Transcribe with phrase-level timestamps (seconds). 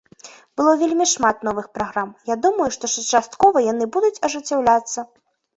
[0.59, 4.99] Было вельмі шмат новых праграм, я думаю, што часткова яны будуць ажыццяўляцца.